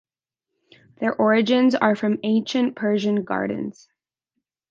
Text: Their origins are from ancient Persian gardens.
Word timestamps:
Their 0.99 1.13
origins 1.15 1.75
are 1.75 1.95
from 1.95 2.17
ancient 2.23 2.75
Persian 2.75 3.23
gardens. 3.23 3.87